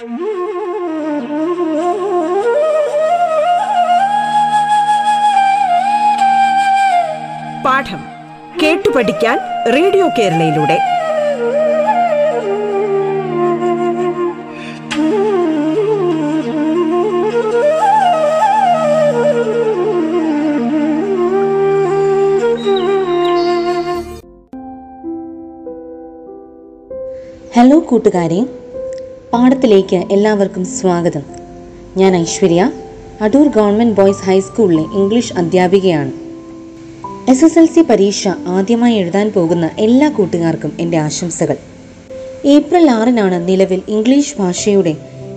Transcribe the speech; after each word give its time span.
പാഠം 0.00 0.12
കേട്ടു 8.62 8.88
പഠിക്കാൻ 8.90 9.38
റേഡിയോ 9.72 10.08
കേരളയിലൂടെ. 10.18 10.78
ഹലോ 27.56 27.82
കൂട്ടുകാരെ. 27.88 28.59
പാഠത്തിലേക്ക് 29.32 29.96
എല്ലാവർക്കും 29.96 30.64
സ്വാഗതം. 30.64 31.22
ഞാൻ 31.96 32.16
ഐശ്വര്യ. 32.16 32.70
അടൂർ 33.20 33.48
ഗവൺമെന്റ് 33.48 33.94
ബോയ്സ് 33.94 34.24
ഹൈസ്കൂളിലെ 34.24 34.82
ഇംഗ്ലീഷ് 34.82 35.32
അധ്യാപികയാണ്. 35.32 36.12
എസ് 37.30 37.44
എസ് 37.44 37.58
എൽ 37.58 37.66
സി 37.66 37.80
പരീക്ഷ 37.80 38.28
ആദ്യമായി 38.28 38.94
എഴുതാൻ 38.94 39.32
പോകുന്ന 39.32 39.70
എല്ലാ 39.78 40.08
കൂട്ടുകാർക്കും 40.08 40.76
എന്റെ 40.80 40.96
ആശംസകൾ. 40.96 41.56
ഏപ്രിൽ 42.44 42.90
ആറിനാണ് 42.90 43.48
നിലവിൽ 43.48 43.82
ഇംഗ്ലീഷ് 43.88 44.34
ഭാഷയുടെ 44.38 44.96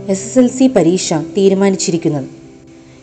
എസ് 0.10 0.28
എസ് 0.28 0.40
എൽ 0.40 0.48
സി 0.48 0.68
പരീക്ഷ 0.68 1.14
തീരുമാനിച്ചിരിക്കുന്നത്. 1.14 2.26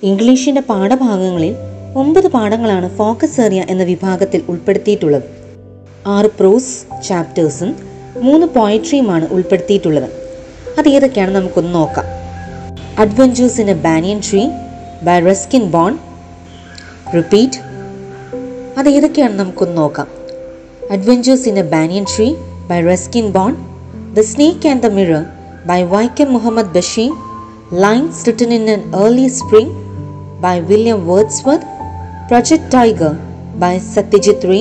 ഇംഗ്ലീഷിന്റെ 0.02 0.60
പാഠഭാഗങ്ങളിൽ 0.60 1.54
ഒമ്പത് 1.96 2.28
പാഠങ്ങളാണ് 2.28 2.96
ഫോക്കസ് 2.96 3.40
ഏറിയ 3.40 3.64
എന്ന 3.68 3.82
വിഭാഗത്തിൽ 3.82 4.42
ഉൾപ്പെടുത്തിയിട്ടുള്ളത്. 4.48 5.22
ആറ് 6.06 6.26
പ്രോസ് 6.26 7.02
ചാപ്റ്റേഴ്സും 7.08 7.76
മൂന്ന് 8.16 8.46
പോയട്രിയുമാണ് 8.46 9.28
ഉൾപ്പെടുത്തിയിട്ടുള്ളത്. 9.28 10.19
അത് 10.78 10.88
ഏതൊക്കെയാണ് 10.88 11.34
നമുക്കൊന്ന് 11.34 11.74
നോക്കാം. 11.74 12.06
Adventures 12.98 13.60
in 13.60 13.70
a 13.70 13.78
banyan 13.86 14.20
tree 14.28 14.42
by 15.06 15.18
Ruskin 15.30 15.70
Bond 15.70 15.98
repeat 17.16 17.58
അത് 18.78 18.88
ഏതൊക്കെയാണ് 18.88 19.34
നമുക്കൊന്ന് 19.34 19.76
നോക്കാം. 19.76 20.08
Adventures 20.94 21.48
in 21.48 21.58
a 21.58 21.66
banyan 21.74 22.04
tree 22.14 22.28
by 22.70 22.80
Ruskin 22.80 23.30
Bond 23.30 23.52
the 24.14 24.20
snake 24.32 24.68
and 24.68 24.82
the 24.82 24.90
mirror 24.98 25.22
by 25.66 25.82
Vaikom 25.82 26.32
Muhammad 26.32 26.72
Basheer 26.76 27.12
lines 27.84 28.26
written 28.28 28.52
in 28.58 28.70
an 28.70 28.82
early 29.04 29.28
spring 29.28 29.74
by 30.44 30.58
William 30.58 31.00
Wordsworth 31.10 31.66
project 32.28 32.70
tiger 32.76 33.14
by 33.64 33.78
Satyajit 33.96 34.46
Ray 34.52 34.60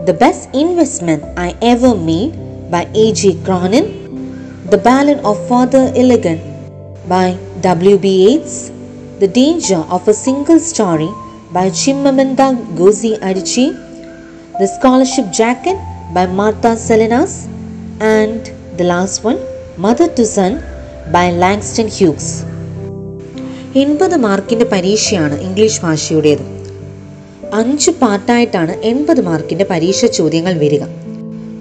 The 0.00 0.14
Best 0.14 0.42
Investment 0.54 1.22
I 1.36 1.48
Ever 1.60 1.90
Made 2.08 2.34
by 2.72 2.82
A.J. 2.94 3.22
Cronin, 3.44 3.86
The 4.68 4.78
Ballad 4.78 5.18
of 5.20 5.36
Father 5.48 5.92
Elegant 5.94 6.42
by 7.08 7.26
W.B. 7.62 8.06
Yeats, 8.24 8.70
The 9.18 9.28
Danger 9.28 9.82
of 9.88 10.06
a 10.06 10.14
Single 10.14 10.58
Story 10.60 11.08
by 11.52 11.70
Chimamanda 11.70 12.46
Ngozi 12.68 13.18
Adichie, 13.20 13.70
The 14.54 14.66
Scholarship 14.68 15.30
Jacket 15.32 15.78
by 16.12 16.26
Martha 16.28 16.76
Salinas, 16.76 17.46
and 18.00 18.42
the 18.76 18.84
last 18.84 19.24
one, 19.24 19.40
Mother 19.78 20.08
to 20.10 20.26
Son 20.26 20.54
by 21.08 21.26
Langston 21.44 21.88
Hughes. 21.98 22.28
എൺപത് 23.74 24.14
മാർക്കിന്റെ 24.18 24.66
പരീക്ഷയാണ് 24.74 25.34
English 25.46 25.80
ഭാഷയുടേത് 25.82 26.44
അഞ്ച് 27.58 27.90
പാർട്ടായിട്ടാണ് 28.00 28.72
എൺപത് 28.90 29.20
മാർക്കിന്റെ 29.28 29.66
പരീക്ഷ 29.72 30.06
ചോദ്യങ്ങൾ 30.18 30.54
വരിക 30.62 30.84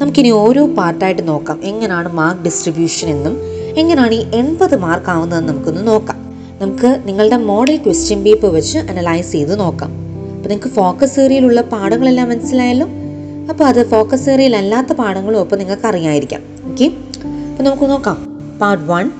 നമുക്കിനി 0.02 0.30
ഓരോ 0.30 0.68
പാർട്ടായിട്ട് 0.68 1.28
നോക്കാം. 1.28 1.62
എങ്ങനെയാണ് 1.64 2.14
മാർക്ക് 2.14 2.42
ഡിസ്ട്രിബ്യൂഷൻ 2.42 3.10
എന്നും 3.10 3.42
എങ്ങനെയാണ് 3.78 4.14
ഈ 4.14 4.26
എൺപത് 4.34 4.76
മാർക്ക് 4.76 5.10
ആവുന്നതെന്ന് 5.10 5.54
നമുക്കൊന്ന് 5.54 5.88
നോക്കാം. 5.88 6.18
നമുക്ക് 6.62 7.02
നിങ്ങളുടെ 7.06 7.38
മോഡൽ 7.38 7.78
ക്വസ്റ്റ്യൻ 7.78 8.24
പേപ്പർ 8.24 8.50
വെച്ച് 8.54 8.78
അനലൈസ് 8.78 9.32
ചെയ്ത് 9.32 9.60
നോക്കാം. 9.60 9.92
അപ്പോൾ 10.36 10.50
നിങ്ങൾക്ക് 10.50 10.68
ഫോക്കസ് 10.68 11.20
ഏരിയയിലുള്ള 11.20 11.62
പാഠങ്ങളെല്ലാം 11.62 12.30
മനസ്സിലായല്ലോ? 12.30 12.88
അപ്പോൾ 13.50 13.64
അത് 13.64 13.90
ഫോക്കസ് 13.90 14.30
ഏരിയയിൽ 14.30 14.56
അല്ലാത്ത 14.56 14.94
പാഠങ്ങളും 14.94 15.40
അപ്പോൾ 15.40 15.56
നിങ്ങൾക്ക് 15.56 15.88
അറിയാമായിരിക്കാം 15.88 16.42
ഓക്കെ? 16.72 16.86
അപ്പോൾ 17.52 17.64
നമുക്ക് 17.64 17.84
നോക്കാം. 17.84 18.18
Part 18.62 18.84
one. 18.84 19.12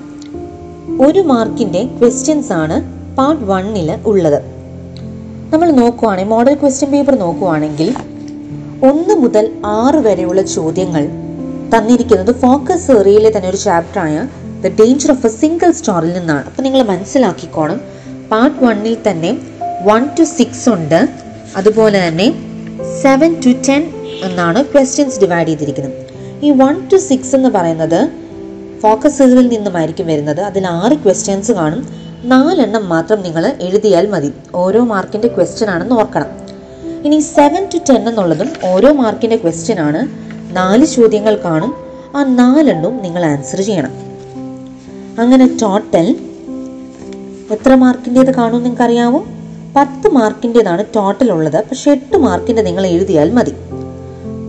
ഒരു 1.06 1.20
മാർക്കിന്റെ 1.20 1.84
ക്വസ്റ്റ്യൻസ് 1.84 2.52
ആണ് 2.52 2.76
പാർട്ട് 3.16 3.44
വണ്ണിൽ 3.44 3.98
ഉള്ളത്. 4.06 4.42
നമ്മൾ 5.52 5.70
നോക്കുവാണെങ്കിൽ 5.70 6.30
മോഡൽ 6.30 6.54
ക്വസ്റ്റ്യൻ 6.54 6.90
പേപ്പർ 6.90 7.14
നോക്കുവാണെങ്കിൽ 7.14 7.94
ഒന്ന് 8.82 9.14
മുതൽ 9.14 9.52
ആറ് 9.66 9.96
വരെയുള്ള 9.96 10.42
ചോദ്യങ്ങൾ 10.42 11.08
തന്നിരിക്കുന്നത് 11.76 12.34
ഫോക്കസ് 12.34 12.90
ഏറിയയിലെ 12.90 13.36
തന്നെ 13.36 13.48
ഒരു 13.48 13.56
ചാപ്റ്ററായ 13.56 14.28
the 14.60 14.66
danger 14.66 15.10
of 15.10 15.26
a 15.26 15.28
single 15.28 15.70
സ്റ്റാറിൽ 15.70 16.12
നിന്നാണ്. 16.12 16.44
അപ്പം 16.44 16.64
നിങ്ങൾ 16.64 16.82
മനസ്സിലാക്കിക്കോണം. 16.82 17.80
പാർട്ട് 18.30 18.64
വണ്ണിൽ 18.64 18.96
തന്നെ 19.08 19.38
വൺ 19.82 20.06
ടു 20.18 20.24
സിക്സ് 20.24 20.68
ഉണ്ട്. 20.68 21.08
അതുപോലെ 21.56 22.08
തന്നെ 22.08 22.32
സെവൻ 23.02 23.40
ടു 23.46 23.50
ടെൻ 23.68 23.90
എന്നാണ് 24.24 24.64
ക്വസ്റ്റ്യൻസ് 24.64 25.20
ഡിവൈഡ് 25.20 25.48
ചെയ്തിരിക്കുന്നത്. 25.48 25.92
ഈ 26.42 26.50
വൺ 26.50 26.88
ടു 26.88 26.96
സിക്സ് 26.96 27.36
എന്ന് 27.36 27.48
പറയുന്നത് 27.48 28.08
ഫോക്കസ് 28.80 29.22
ഏറിയയിൽ 29.22 29.48
നിന്നുമായിരിക്കും 29.48 30.06
വരുന്നത്. 30.06 30.40
അതിൽ 30.40 30.66
ആറ് 30.66 30.92
ക്വസ്റ്റ്യൻസ് 30.92 31.52
കാണും. 31.52 31.88
നാലെണ്ണം 32.24 32.88
മാത്രം 32.88 33.22
നിങ്ങൾ 33.22 33.56
എഴുതിയാൽ 33.60 34.10
മതി. 34.10 34.32
ഓരോ 34.54 34.84
മാർക്കിന്റെ 34.84 35.28
ക്വസ്റ്റ്യൻ 35.28 35.70
ആണെന്ന് 35.70 35.94
ഓർക്കണം. 35.94 36.47
ഇനി 37.04 37.18
സെവൻ 37.18 37.68
ടു 37.74 37.78
ടെൻ 37.90 38.08
എന്നുള്ളതും 38.08 38.50
ഓരോ 38.64 38.92
മാർക്കിന്റെ 38.92 39.36
ക്വസ്റ്റ്യൻ 39.36 39.80
ആണ്. 39.80 40.08
നാല് 40.56 40.84
ചോദ്യങ്ങൾ 40.84 41.40
കാണും. 41.44 41.74
ആ 42.16 42.24
നാലെണ്ണവും 42.24 43.02
നിങ്ങൾ 43.02 43.24
ആൻസർ 43.24 43.60
ചെയ്യണം. 43.60 43.90
അങ്ങനെ 45.18 45.58
ടോട്ടൽ 45.62 46.16
എത്ര 47.50 47.74
മാർക്കിന്റേത് 47.74 48.34
കാണും 48.34 48.58
നിങ്ങൾക്ക് 48.58 48.82
അറിയാമോ 48.82 49.26
പത്ത് 49.76 50.08
മാർക്കിന്റേതാണ് 50.08 50.84
ടോട്ടൽ 50.96 51.32
ഉള്ളത്. 51.32 51.64
പക്ഷെ 51.70 51.90
എട്ട് 51.90 52.16
മാർക്കിന്റെ 52.16 52.62
നിങ്ങൾ 52.62 52.86
എഴുതിയാൽ 52.86 53.30
മതി. 53.30 53.52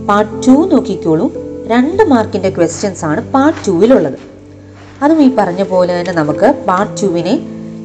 പാർട്ട് 0.08 0.46
ടു 0.46 0.50
നോക്കിക്കോളൂ. 0.50 1.32
രണ്ട് 1.66 2.02
മാർക്കിന്റെ 2.02 2.50
ക്വസ്റ്റ്യൻസ് 2.50 3.04
ആണ് 3.04 3.32
പാർട്ട് 3.32 3.66
ടുവിലുള്ളത് 3.68 4.18
അതും 5.02 5.22
ഈ 5.22 5.34
പറഞ്ഞ 5.34 5.62
പോലെ 5.62 6.00
തന്നെ 6.00 6.12
നമുക്ക് 6.12 6.54
പാർട്ട് 6.68 7.02
ടുവിനെ 7.02 7.38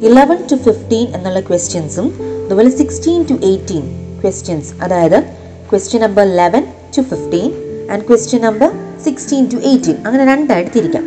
ഇലവൻ 0.07 0.37
ടു 0.51 0.55
ഫിഫ്റ്റീൻ 0.55 1.07
എന്നുള്ള 1.07 1.39
ക്വസ്റ്റ്യൻസും 1.39 2.13
അതുപോലെ 2.45 2.69
സിക്സ്റ്റീൻ 2.69 3.23
ടു 3.23 3.33
എയ്റ്റീൻ 3.33 4.04
ക്വസ്റ്റ്യൻസ് 4.25 4.74
അതായത് 4.84 5.24
question 5.72 6.02
number 6.02 6.24
eleven 6.24 6.63
to 6.97 7.02
fifteen 7.02 7.50
and 7.91 8.03
question 8.03 8.41
number 8.41 8.72
sixteen 9.06 9.47
to 9.53 9.56
eighteen 9.56 9.97
അങ്ങനെ 10.06 10.25
രണ്ടായിട്ട് 10.25 10.72
തിരിക്കാം 10.75 11.06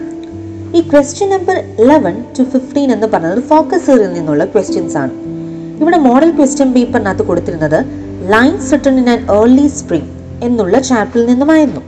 ഈ 0.76 0.80
question 0.80 1.30
number 1.30 1.56
eleven 1.80 2.24
to 2.38 2.42
fifteen 2.42 2.92
എന്ന് 2.92 3.06
പറയുന്നത് 3.06 3.44
ഫോക്കസറിൽ 3.44 4.12
നിന്നുള്ള 4.12 4.44
ക്വസ്റ്റ്യൻസ് 4.44 4.96
ആണ്. 4.96 5.12
ഇവിടെ 5.80 5.98
മോഡൽ 5.98 6.30
ക്വസ്റ്റ്യൻ 6.30 6.72
പേപ്പറിനകത്ത് 6.72 7.22
കൊടുത്തിരുന്നത് 7.22 7.78
lines 8.32 8.72
written 8.72 8.98
in 8.98 9.10
an 9.10 9.20
early 9.30 9.66
spring 9.66 10.10
എന്നുള്ള 10.44 10.80
ചാപ്റ്ററിൽ 10.80 11.26
നിന്നുമായിരുന്നു. 11.26 11.80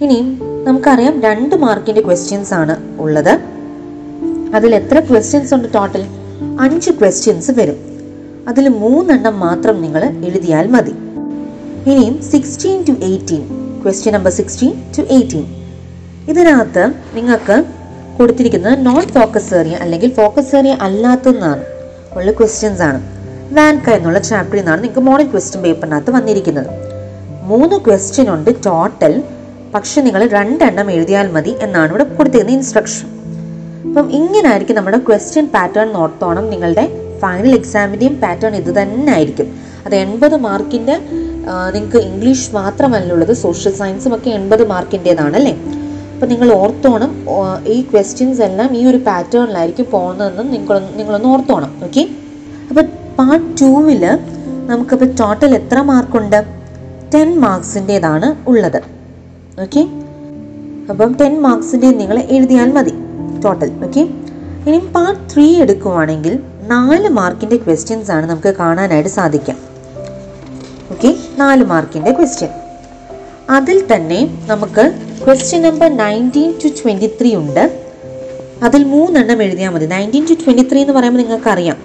ഇനിയും 0.00 0.28
നമുക്കറിയാം 0.64 1.22
രണ്ട് 1.22 1.54
മാർക്കിന്റെ 1.54 2.00
ക്വസ്റ്റ്യൻസ് 2.00 2.54
ആണ് 2.54 2.76
ഉള്ളത്. 3.00 3.40
അതിൽ 4.54 4.74
എത്ര 4.74 5.00
ക്വസ്റ്റ്യൻസ് 5.00 5.54
ഉണ്ട് 5.54 5.68
ടോട്ടൽ 5.74 6.04
അഞ്ച് 6.60 6.90
ക്വസ്റ്റ്യൻസ് 6.90 7.50
വരും. 7.50 7.95
അതിൽ 8.48 8.68
മൂന്നെണ്ണം 8.68 9.40
മാത്രം 9.40 9.82
നിങ്ങൾ 9.82 10.02
എഴുതിയാൽ 10.28 10.66
മതി. 10.66 10.94
ഇനിയും 11.90 12.22
sixteen 12.22 12.78
to 12.88 12.94
eighteen 13.08 13.42
question 13.82 14.14
number 14.14 14.30
sixteen 14.30 14.72
to 14.98 15.02
eighteen 15.16 15.44
ഇതിനകത്ത് 16.28 16.84
നിങ്ങൾക്ക് 17.16 17.64
കൊടുത്തിരിക്കുന്നത് 18.18 18.86
നോൺ 18.86 19.02
ഫോക്കസ് 19.16 19.54
ഏറിയ 19.54 19.74
അല്ലെങ്കിൽ 19.74 20.12
ഫോക്കസ് 20.14 20.56
ഏറിയ 20.56 20.76
അല്ലാത്തതെന്നാണ് 20.86 21.62
ഉള്ള 22.16 22.30
ക്വസ്റ്റ്യൻസ് 22.32 22.82
ആണ്. 22.82 23.00
വാൻക 23.56 23.90
എന്നുള്ള 23.90 24.18
ചാപ്റ്ററിൽ 24.18 24.60
നിന്നാണ് 24.60 24.82
നിങ്ങൾക്ക് 24.82 25.00
മോഡൽ 25.00 25.26
ക്വസ്റ്റ്യൻ 25.30 25.62
പേപ്പറിനകത്ത് 25.62 26.10
വന്നിരിക്കുന്നത്. 26.10 26.70
മൂന്ന് 27.42 27.76
ക്വസ്റ്റ്യൻ 27.76 28.34
ഉണ്ട് 28.34 28.50
ടോട്ടൽ 28.66 29.22
പക്ഷെ 29.74 30.00
നിങ്ങൾ 30.00 30.22
രണ്ടെണ്ണം 30.28 30.90
എഴുതിയാൽ 30.90 31.26
മതി 31.32 31.56
എന്നാണ് 31.60 31.88
ഇവിടെ 31.90 32.04
കൊടുത്തിരുന്ന 32.04 32.52
ഇൻസ്ട്രക്ഷൻ 32.52 33.08
അപ്പം 33.88 34.06
ഇങ്ങനെ 34.12 34.48
ആയിരിക്കും 34.48 34.76
നമ്മുടെ 34.76 34.98
ക്വസ്റ്റ്യൻ 35.08 35.46
പാറ്റേൺ 35.54 35.92
നോർത്തോണം 35.92 36.50
നിങ്ങളുടെ 36.50 37.05
ഫൈനൽ 37.22 37.52
എക്സാമിന്റെയും 37.60 38.14
പാറ്റേൺ 38.22 38.54
ഇത് 38.60 38.70
തന്നെ 38.78 39.10
ആയിരിക്കും. 39.12 39.48
അത് 39.86 39.94
എൺപത് 40.04 40.36
മാർക്കിന്റെ 40.46 40.94
നിങ്ങൾക്ക് 41.74 41.98
ഇംഗ്ലീഷ് 42.08 42.48
മാത്രമല്ല 42.54 43.12
ഉള്ളത് 43.12 43.34
സോഷ്യൽ 43.42 43.72
സയൻസും 43.80 44.12
ഒക്കെ 44.16 44.30
എൺപത് 44.38 44.64
മാർക്കിന്റേതാണ് 44.72 45.36
അല്ലേ 45.40 45.52
അപ്പം 46.14 46.28
നിങ്ങൾ 46.32 46.48
ഓർത്തോണം 46.62 47.10
ഈ 47.74 47.76
ക്വസ്റ്റ്യൻസ് 47.90 48.42
എല്ലാം 48.48 48.70
ഈ 48.78 48.82
ഒരു 48.90 48.98
പാറ്റേണിലായിരിക്കും 49.08 49.86
പോകുന്നതെന്നും 49.94 50.48
നിങ്ങൾ 50.54 50.78
നിങ്ങളൊന്ന് 50.98 51.28
ഓർത്തോണം 51.28 51.72
ഓക്കെ 51.86 52.02
അപ്പോൾ 52.70 52.84
പാർട്ട് 53.18 53.48
ടൂവിൽ 53.60 54.02
നമുക്കിപ്പോൾ 54.70 55.10
ടോട്ടൽ 55.20 55.52
എത്ര 55.60 55.78
മാർക്കുണ്ട്? 55.90 56.38
ടെൻ 57.12 57.28
മാർക്സിന്റേതാണ് 57.40 58.28
ഉള്ളത് 58.48 58.80
ഓക്കെ 59.64 59.82
അപ്പം 60.90 61.12
ടെൻ 61.20 61.34
മാർക്സിന്റെ 61.42 61.90
നിങ്ങൾ 62.00 62.18
എഴുതിയാൽ 62.36 62.70
മതി 62.76 62.94
ടോട്ടൽ 63.44 63.70
ഓക്കെ 63.86 64.02
ഇനി 64.66 64.78
പാർട്ട് 64.94 65.22
ത്രീ 65.32 65.46
എടുക്കുവാണെങ്കിൽ 65.64 66.34
നാല് 66.66 67.08
മാർക്കിന്റെ 67.08 67.56
ക്വസ്റ്റ്യൻസ് 67.56 68.10
ആണ് 68.10 68.30
നമുക്ക് 68.30 68.54
കാണാനായിട്ട് 68.54 69.08
സാധിക്കാം 69.08 69.58
ഓക്കെ 70.90 71.16
നാല് 71.38 71.64
മാർക്കിന്റെ 71.64 72.12
ക്വസ്റ്റ്യൻ 72.12 72.48
അതിൽ 73.50 73.94
തന്നെ 73.94 74.46
നമുക്ക് 74.46 74.92
question 75.26 75.62
number 75.62 75.96
nineteen 75.96 76.54
to 76.64 76.68
twenty 76.68 77.06
three 77.20 77.34
ഉണ്ട്. 77.34 77.86
അതിൽ 78.62 78.84
മൂന്നെണ്ണം 78.84 79.42
എഴുതിയാൽ 79.42 79.70
മതി. 79.70 79.86
നയന്റീൻ 79.86 80.26
ടു 80.30 80.34
ട്വന്റി 80.34 80.68
ത്രീ 80.72 80.80
എന്ന് 80.80 80.92
പറയുമ്പോൾ 80.92 81.22
നിങ്ങൾക്ക് 81.22 81.48
അറിയാം 81.48 81.76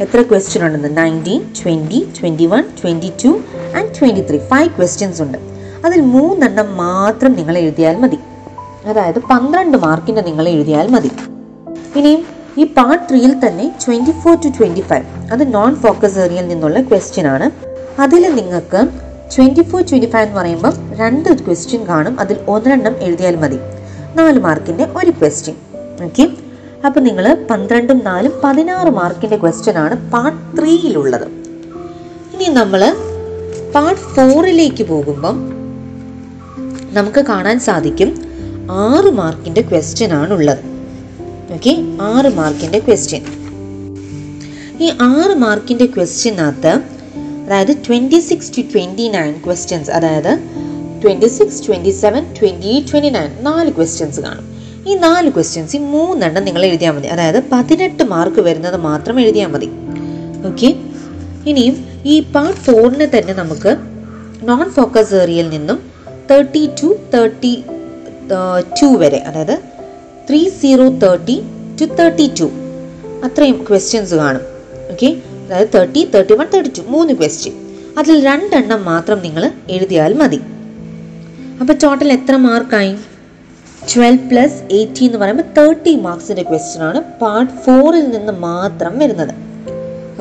എത്ര 0.00 0.22
ക്വസ്റ്റ്യൻ 0.22 0.66
ഉണ്ടെന്ന്? 0.66 0.96
Nineteen 0.96 1.52
twenty 1.62 2.08
twenty 2.20 2.46
one 2.46 2.64
twenty 2.84 3.12
two 3.24 3.28
and 3.76 3.90
twenty 4.00 4.28
three 4.28 4.38
five 4.38 4.70
questions 4.70 5.22
ഉണ്ട്. 5.22 5.38
അതിൽ 5.84 6.00
മൂന്നെണ്ണം 6.00 6.76
മാത്രം 6.76 7.32
നിങ്ങൾ 7.32 7.58
എഴുതിയാൽ 7.58 7.96
മതി. 7.96 8.18
അതായത് 8.86 9.18
പന്ത്രണ്ട് 9.18 9.78
മാർക്കിന്റെ 9.78 10.22
നിങ്ങൾ 10.22 10.48
എഴുതിയാൽ 10.48 10.88
മതി. 10.88 11.10
ഇനിയും 11.96 12.35
ഈ 12.58 12.64
പാർട്ട് 12.64 13.04
ത്രീയിൽ 13.10 13.46
തന്നെ 13.46 13.74
twenty 13.86 14.10
four 14.10 14.34
to 14.34 14.48
twenty 14.48 14.80
five 14.80 15.04
അത് 15.32 15.54
നോൺ 15.54 15.74
ഫോക്കസ് 15.74 16.18
ഏരിയയിൽ 16.18 16.48
നിന്നുള്ള 16.48 16.82
ക്വസ്റ്റ്യൻ 16.82 17.26
ആണ്. 17.26 17.50
അതിൽ 18.02 18.34
നിങ്ങൾക്ക് 18.34 18.88
ട്വന്റി 19.36 19.62
ഫോർ 19.62 19.82
ട്വന്റി 19.82 20.06
ഫൈവ് 20.06 20.26
എന്ന് 20.26 20.40
പറയുമ്പോൾ 20.40 20.72
രണ്ട് 20.96 21.44
ക്വസ്റ്റ്യൻ 21.44 21.86
കാണും. 21.86 22.20
അതിൽ 22.20 22.38
ഒന്നെണ്ണം 22.48 22.94
എഴുതിയാൽ 23.00 23.36
മതി. 23.36 23.58
നാല് 24.14 24.40
മാർക്കിന്റെ 24.40 24.88
ഒരു 24.96 25.10
ക്വസ്റ്റ്യൻ 25.10 25.56
ഓക്കെ 26.04 26.30
അപ്പോൾ 26.86 27.00
നിങ്ങൾ 27.00 27.46
പന്ത്രണ്ടും 27.50 27.98
നാലും 28.04 28.32
പതിനാറ് 28.44 28.88
മാർക്കിന്റെ 28.88 29.36
ക്വസ്റ്റ്യൻ 29.36 29.78
ആണ് 29.78 30.12
പാർട്ട് 30.12 30.58
ത്രീയിലുള്ളത് 30.58 31.26
ഇനി 32.34 32.48
നമ്മൾ 32.48 32.96
പാർട്ട് 33.74 34.00
ഫോറിലേക്ക് 34.00 34.84
പോകുമ്പം 34.84 35.52
നമുക്ക് 36.92 37.20
കാണാൻ 37.26 37.60
സാധിക്കും 37.60 38.10
ആറ് 38.70 39.10
മാർക്കിന്റെ 39.10 39.60
ക്വസ്റ്റ്യൻ 39.60 40.12
ആണുള്ളത്. 40.12 40.75
ഓക്കെ 41.54 41.72
ആറ് 42.00 42.28
മാർക്കിന്റെ 42.28 42.78
ക്വസ്റ്റ്യൻ 42.78 43.22
ഈ 44.80 44.88
ആറ് 45.00 45.34
മാർക്കിന്റെ 45.34 45.86
ക്വസ്റ്റ്യനകത്ത് 45.86 46.72
അതായത് 47.46 47.76
twenty 47.88 48.18
six 48.18 48.52
to 48.56 48.60
twenty 48.60 49.08
nine 49.08 49.34
questions 49.44 49.90
അതായത് 49.90 50.38
twenty 51.04 51.26
six 51.26 51.68
twenty 51.68 51.90
seven 51.90 52.22
twenty 52.40 52.66
eight 52.66 52.92
twenty 52.92 53.08
nine 53.08 53.30
നാല് 53.40 53.72
ക്വസ്റ്റ്യൻസ് 53.72 54.20
കാണും. 54.20 54.46
ഈ 54.88 54.94
നാല് 54.94 55.30
ക്വസ്റ്റ്യൻസ് 55.30 55.76
ഈ 55.76 55.78
മൂന്നെണ്ണം 55.78 56.44
നിങ്ങൾ 56.44 56.64
എഴുതിയാൽ 56.64 56.92
മതി. 56.92 57.06
അതായത് 57.06 57.42
പതിനെട്ട് 57.52 58.02
മാർക്ക് 58.02 58.40
വരുന്നത് 58.40 58.76
മാത്രം 58.76 59.20
എഴുതിയാൽ 59.20 59.46
മതി. 59.46 59.70
ഓക്കെ? 60.46 60.74
ഇനിയും 61.50 61.86
ഈ 62.04 62.20
പാർട്ട് 62.20 62.60
ഫോറിന് 62.60 63.06
തന്നെ 63.16 63.34
നമുക്ക് 63.34 63.76
നോൺ 64.42 64.70
ഫോക്കസ് 64.70 65.14
ഏരിയയിൽ 65.14 65.48
നിന്നും 65.48 65.78
തേർട്ടി 66.30 66.70
ടു 66.82 66.96
തേർട്ടി 67.14 67.64
ടു 68.82 68.86
വരെ 68.86 69.16
അതായത് 69.16 69.75
three 70.28 70.38
zero 70.60 70.84
thirty 71.02 71.34
two 71.80 71.84
thirty 71.98 72.24
two 72.38 72.46
അത്രയും 73.26 73.66
ക്വസ്റ്റ്യൻസ് 73.68 74.14
കാണും. 74.14 74.44
ഓക്കെ 74.92 75.08
അതായത് 75.44 75.68
thirty 75.74 76.00
thirty 76.14 76.34
one 76.34 76.46
thirty 76.54 76.70
two 76.78 76.82
മൂന്ന് 76.94 77.14
ക്വസ്റ്റ്യൻ 77.14 77.54
അതിൽ 77.98 78.16
രണ്ടെണ്ണം 78.26 78.84
മാത്രം 78.84 79.18
നിങ്ങൾ 79.26 79.44
എഴുതിയാൽ 79.70 80.14
മതി. 80.14 80.40
അപ്പോൾ 81.60 81.72
ടോട്ടൽ 81.84 82.12
എത്ര 82.12 82.36
മാർക്കായി 82.36 82.94
ട്വൽവ് 83.92 84.24
പ്ലസ് 84.30 84.58
എയ്റ്റി 84.78 85.04
എന്ന് 85.04 85.18
പറയുമ്പോൾ 85.18 85.48
തേർട്ടി 85.58 85.94
മാർക്സിന്റെ 86.06 86.42
ക്വസ്റ്റ്യൻ 86.42 86.82
ആണ് 86.88 87.02
പാർട്ട് 87.22 87.52
ഫോറിൽ 87.64 88.10
നിന്ന് 88.16 88.32
മാത്രം 88.32 88.98
വരുന്നത്. 88.98 89.34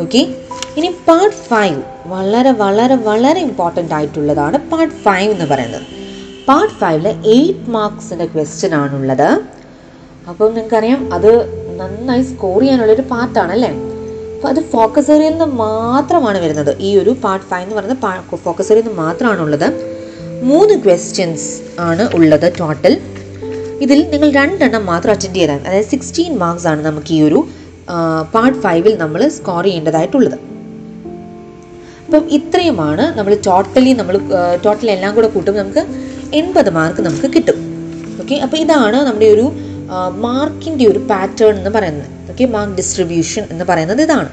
ഓക്കെ 0.04 0.22
ഇനി 0.78 0.90
പാർട്ട് 1.10 1.36
ഫൈവ് 1.50 1.82
വളരെ 2.06 2.52
വളരെ 2.52 2.96
വളരെ 3.10 3.40
ഇമ്പോർട്ടന്റ് 3.40 3.94
ആയിട്ടുള്ളതാണ് 3.94 4.58
പാർട്ട് 4.72 4.96
ഫൈവ് 5.06 5.30
എന്ന് 5.32 5.46
പറയുന്നത്. 5.46 5.86
പാർട്ട് 6.48 6.74
ഫൈവിൽ 6.82 7.08
എയ്റ്റ് 7.08 7.70
മാർക്സിന്റെ 7.70 8.26
ക്വസ്റ്റ്യൻ 8.26 8.76
ആണുള്ളത്. 8.76 9.30
അപ്പം 10.30 10.48
നിങ്ങൾക്കറിയാം 10.56 11.02
അത് 11.16 11.32
നന്നായി 11.80 12.24
സ്കോർ 12.30 12.60
ചെയ്യാനുള്ളൊരു 12.62 13.04
പാർട്ടാണ് 13.12 13.52
അല്ലേ 13.56 13.72
അപ്പോൾ 14.36 14.50
അത് 14.54 14.62
ഫോക്കസ് 14.72 15.12
ഏരിയയിൽ 15.16 15.34
നിന്ന് 15.34 15.48
മാത്രമാണ് 15.64 16.38
വരുന്നത്. 16.44 16.72
ഈ 16.88 16.90
ഒരു 17.02 17.12
പാർട്ട് 17.26 17.46
ഫൈവ് 17.52 17.66
എന്ന് 17.66 17.76
പറയുന്നത് 17.78 18.40
ഫോക്കസ് 18.46 18.70
ഏരിയയിൽ 18.72 18.88
നിന്ന് 18.88 19.02
മാത്രമാണുള്ളത്. 19.04 19.68
മൂന്ന് 20.50 20.76
ക്വസ്റ്റ്യൻസ് 20.86 21.50
ആണ് 21.88 22.04
ഉള്ളത് 22.18 22.48
ടോട്ടൽ 22.60 22.96
ഇതിൽ 23.86 24.00
നിങ്ങൾ 24.14 24.30
രണ്ടെണ്ണം 24.40 24.84
മാത്രം 24.90 25.12
അറ്റൻഡ് 25.14 25.40
ചെയ്താൽ 25.40 25.62
അതായത് 25.68 25.88
സിക്സ്റ്റീൻ 25.94 26.34
മാർക്സ് 26.44 26.68
ആണ് 26.72 26.82
നമുക്ക് 26.90 27.12
ഈ 27.18 27.22
ഒരു 27.28 27.40
പാർട്ട് 28.36 28.60
ഫൈവിൽ 28.66 28.94
നമ്മൾ 29.04 29.22
സ്കോർ 29.38 29.64
ചെയ്യേണ്ടതായിട്ടുള്ളത്. 29.68 30.38
അപ്പം 32.06 32.24
ഇത്രയുമാണ് 32.38 33.06
നമ്മൾ 33.18 33.34
ടോട്ടലി 33.48 33.92
നമ്മൾ 34.00 34.16
ടോട്ടൽ 34.66 34.90
എല്ലാം 34.96 35.12
കൂടെ 35.16 35.30
കൂട്ടുമ്പോൾ 35.36 35.62
നമുക്ക് 35.62 35.84
എൺപത് 36.40 36.70
മാർക്ക് 36.78 37.02
നമുക്ക് 37.08 37.30
കിട്ടും. 37.36 37.58
ഓക്കെ 38.22 38.36
അപ്പോൾ 38.46 38.58
ഇതാണ് 38.64 39.00
നമ്മുടെ 39.08 39.30
ഒരു 39.36 39.46
മാർക്കിന്റെ 40.16 40.88
ഒരു 40.88 41.00
പാറ്റേൺ 41.00 41.56
എന്ന് 41.56 41.70
പറയുന്നത്. 41.70 42.32
ഓക്കെ 42.32 42.46
മാർക്ക് 42.46 42.76
ഡിസ്ട്രിബ്യൂഷൻ 42.76 43.44
എന്ന് 43.52 43.66
പറയുന്നത് 43.66 44.02
ഇതാണ്. 44.02 44.30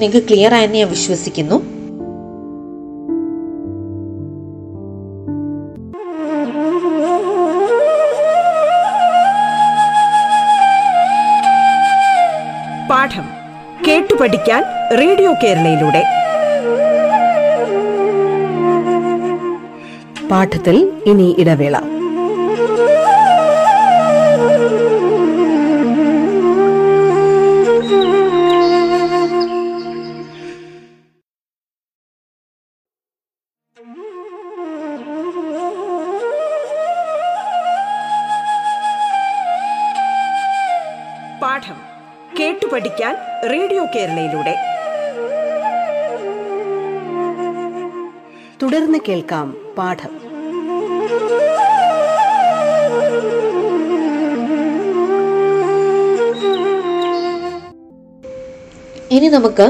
നിങ്ങൾക്ക് 0.00 0.28
ക്ലിയർ 0.28 0.54
ആയെന്ന് 0.54 0.76
ഞാൻ 0.76 0.88
വിശ്വസിക്കുന്നു. 0.90 1.56
പാഠം 12.90 13.24
കേട്ടു 13.88 14.14
പഠിക്കാൻ 14.14 14.62
റേഡിയോ 14.98 15.34
കേരളയിലൂടെ. 15.42 16.04
പാഠത്തിൽ 20.28 20.92
ഇനി 21.06 21.36
ഇടവേള. 21.38 21.99
പഠിക്കാൻ 42.72 43.14
റേഡിയോ 43.52 43.84
കേരളയിലൂടെ. 43.84 44.54
തുടർന്ന് 48.62 48.98
കേൾക്കാം 49.08 49.46
പാഠം. 49.78 50.12
ഇനി 59.10 59.28
നമുക്ക് 59.28 59.66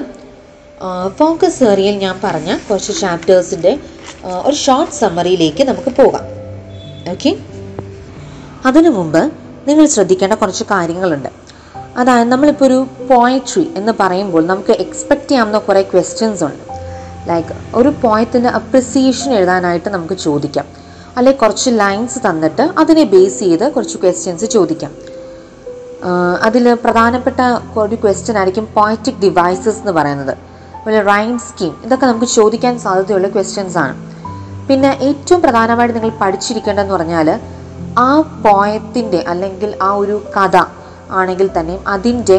ഫോക്കസ് 1.19 1.65
ഏറിയയിൽ 1.65 1.97
ഞാൻ 1.99 2.21
പറഞ്ഞ 2.25 2.59
കുറച്ച് 2.71 2.93
ചാപ്റ്റേഴ്സിന്റെ 3.01 3.79
ഒരു 4.47 4.55
ഷോർട്ട് 4.55 4.93
സമ്മറിയിലേക്ക് 4.93 5.65
നമുക്ക് 5.65 5.91
പോകാം. 5.97 6.25
ഓക്കെ 7.13 7.37
അതിനു 8.67 8.91
മുമ്പ് 8.91 9.23
നിങ്ങൾ 9.69 9.87
ശ്രദ്ധിക്കേണ്ട 9.87 10.35
കുറച്ച് 10.35 10.65
കാര്യങ്ങളുണ്ട്. 10.71 11.40
അതായത് 11.97 12.29
നമ്മളിപ്പോൾ 12.29 12.65
ഒരു 12.65 12.87
പോയട്രി 13.11 13.73
എന്ന് 13.77 13.93
പറയുമ്പോൾ 14.01 14.47
നമുക്ക് 14.47 14.71
എക്സ്പെക്റ്റ് 14.71 15.29
ചെയ്യാവുന്ന 15.29 15.59
കുറേ 15.59 15.83
ക്വസ്റ്റ്യൻസ് 15.83 16.45
ഉണ്ട്. 16.45 16.65
ലൈക്ക് 17.29 17.49
ഒരു 17.75 17.89
പോയത്തിന്റെ 17.89 18.49
അപ്രിസിയേഷൻ 18.49 19.33
എഴുതാനായിട്ട് 19.33 19.89
നമുക്ക് 19.89 20.15
ചോദിക്കാം. 20.15 20.65
അല്ലെങ്കിൽ 21.17 21.41
കുറച്ച് 21.41 21.71
ലൈൻസ് 21.71 22.19
തന്നിട്ട് 22.19 22.71
അതിനെ 22.79 23.05
ബേസ് 23.05 23.39
ചെയ്ത് 23.39 23.73
കുറച്ച് 23.73 23.99
ക്വസ്റ്റ്യൻസ് 23.99 24.45
ചോദിക്കാം. 24.45 24.93
അതിൽ 26.43 26.75
പ്രധാനപ്പെട്ട 26.75 27.41
ഒരു 27.79 27.95
ക്വസ്റ്റ്യൻ 27.95 28.37
ആയിരിക്കും 28.39 28.69
പോയറ്റിക് 28.75 29.15
ഡിവൈസസ് 29.15 29.79
എന്ന് 29.79 29.93
പറയുന്നത്. 29.93 30.31
അതുപോലെ 30.31 31.03
റൈം 31.03 31.39
സ്കീം 31.39 31.75
ഇതൊക്കെ 31.85 32.07
നമുക്ക് 32.07 32.27
ചോദിക്കാൻ 32.27 32.79
സാധ്യതയുള്ള 32.79 33.29
ക്വസ്റ്റ്യൻസ് 33.29 33.79
ആണ്. 33.79 33.95
പിന്നെ 34.69 34.99
ഏറ്റവും 35.03 35.43
പ്രധാനമായിട്ട് 35.43 35.95
നിങ്ങൾ 35.95 36.19
പഠിച്ചിരിക്കേണ്ടതെന്ന് 36.19 36.95
പറഞ്ഞാൽ 36.95 37.41
ആ 37.99 38.21
പോയത്തിന്റെ 38.21 39.25
അല്ലെങ്കിൽ 39.29 39.75
ആ 39.83 39.93
ഒരു 39.93 40.23
കഥ 40.37 40.57
ആണെങ്കിൽ 41.19 41.51
തന്നെയും 41.57 41.83
അതിന്റെ 41.95 42.39